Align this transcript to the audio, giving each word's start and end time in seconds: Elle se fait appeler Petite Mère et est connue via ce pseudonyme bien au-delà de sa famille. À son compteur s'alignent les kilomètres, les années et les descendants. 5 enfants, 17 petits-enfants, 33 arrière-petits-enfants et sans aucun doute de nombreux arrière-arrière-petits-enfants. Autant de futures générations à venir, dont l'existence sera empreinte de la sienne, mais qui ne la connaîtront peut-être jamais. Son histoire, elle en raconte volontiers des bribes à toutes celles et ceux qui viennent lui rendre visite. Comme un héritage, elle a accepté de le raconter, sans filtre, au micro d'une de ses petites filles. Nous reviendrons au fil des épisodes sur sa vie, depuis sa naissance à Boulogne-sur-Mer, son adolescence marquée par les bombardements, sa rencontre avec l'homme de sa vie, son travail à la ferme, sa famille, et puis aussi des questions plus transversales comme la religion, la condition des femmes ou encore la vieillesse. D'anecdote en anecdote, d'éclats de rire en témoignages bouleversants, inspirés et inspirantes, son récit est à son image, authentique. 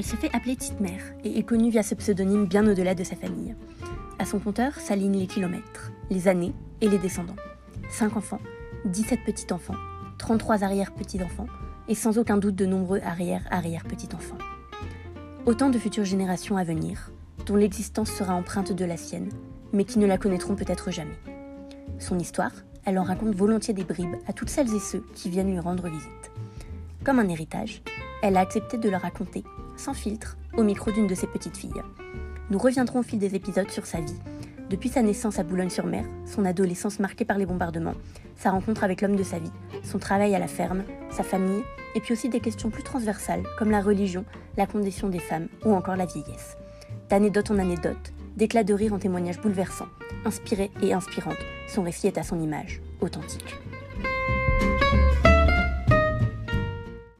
Elle 0.00 0.06
se 0.06 0.16
fait 0.16 0.34
appeler 0.34 0.56
Petite 0.56 0.80
Mère 0.80 1.02
et 1.24 1.38
est 1.38 1.42
connue 1.42 1.68
via 1.68 1.82
ce 1.82 1.94
pseudonyme 1.94 2.46
bien 2.46 2.66
au-delà 2.66 2.94
de 2.94 3.04
sa 3.04 3.16
famille. 3.16 3.54
À 4.18 4.24
son 4.24 4.38
compteur 4.38 4.74
s'alignent 4.76 5.18
les 5.18 5.26
kilomètres, 5.26 5.92
les 6.08 6.26
années 6.26 6.54
et 6.80 6.88
les 6.88 6.96
descendants. 6.96 7.36
5 7.90 8.16
enfants, 8.16 8.40
17 8.86 9.20
petits-enfants, 9.26 9.74
33 10.16 10.64
arrière-petits-enfants 10.64 11.48
et 11.86 11.94
sans 11.94 12.16
aucun 12.16 12.38
doute 12.38 12.54
de 12.54 12.64
nombreux 12.64 13.00
arrière-arrière-petits-enfants. 13.00 14.38
Autant 15.44 15.68
de 15.68 15.78
futures 15.78 16.06
générations 16.06 16.56
à 16.56 16.64
venir, 16.64 17.12
dont 17.44 17.56
l'existence 17.56 18.10
sera 18.10 18.34
empreinte 18.34 18.72
de 18.72 18.84
la 18.86 18.96
sienne, 18.96 19.28
mais 19.74 19.84
qui 19.84 19.98
ne 19.98 20.06
la 20.06 20.16
connaîtront 20.16 20.56
peut-être 20.56 20.90
jamais. 20.90 21.18
Son 21.98 22.18
histoire, 22.18 22.52
elle 22.86 22.98
en 22.98 23.04
raconte 23.04 23.34
volontiers 23.34 23.74
des 23.74 23.84
bribes 23.84 24.16
à 24.26 24.32
toutes 24.32 24.48
celles 24.48 24.74
et 24.74 24.80
ceux 24.80 25.04
qui 25.14 25.28
viennent 25.28 25.50
lui 25.50 25.60
rendre 25.60 25.90
visite. 25.90 26.30
Comme 27.04 27.18
un 27.18 27.28
héritage, 27.28 27.82
elle 28.22 28.36
a 28.36 28.40
accepté 28.40 28.76
de 28.76 28.90
le 28.90 28.96
raconter, 28.96 29.42
sans 29.76 29.94
filtre, 29.94 30.36
au 30.56 30.62
micro 30.62 30.90
d'une 30.92 31.06
de 31.06 31.14
ses 31.14 31.26
petites 31.26 31.56
filles. 31.56 31.82
Nous 32.50 32.58
reviendrons 32.58 32.98
au 32.98 33.02
fil 33.02 33.18
des 33.18 33.34
épisodes 33.34 33.70
sur 33.70 33.86
sa 33.86 34.00
vie, 34.00 34.18
depuis 34.68 34.90
sa 34.90 35.00
naissance 35.00 35.38
à 35.38 35.42
Boulogne-sur-Mer, 35.42 36.04
son 36.26 36.44
adolescence 36.44 37.00
marquée 37.00 37.24
par 37.24 37.38
les 37.38 37.46
bombardements, 37.46 37.94
sa 38.36 38.50
rencontre 38.50 38.84
avec 38.84 39.00
l'homme 39.00 39.16
de 39.16 39.22
sa 39.22 39.38
vie, 39.38 39.50
son 39.82 39.98
travail 39.98 40.34
à 40.34 40.38
la 40.38 40.46
ferme, 40.46 40.84
sa 41.10 41.22
famille, 41.22 41.62
et 41.94 42.00
puis 42.00 42.12
aussi 42.12 42.28
des 42.28 42.40
questions 42.40 42.68
plus 42.68 42.82
transversales 42.82 43.44
comme 43.58 43.70
la 43.70 43.80
religion, 43.80 44.26
la 44.58 44.66
condition 44.66 45.08
des 45.08 45.18
femmes 45.18 45.48
ou 45.64 45.72
encore 45.72 45.96
la 45.96 46.06
vieillesse. 46.06 46.58
D'anecdote 47.08 47.50
en 47.50 47.58
anecdote, 47.58 48.12
d'éclats 48.36 48.62
de 48.62 48.74
rire 48.74 48.92
en 48.92 48.98
témoignages 48.98 49.40
bouleversants, 49.40 49.88
inspirés 50.26 50.70
et 50.82 50.92
inspirantes, 50.92 51.44
son 51.66 51.82
récit 51.82 52.08
est 52.08 52.18
à 52.18 52.22
son 52.22 52.40
image, 52.40 52.82
authentique. 53.00 53.56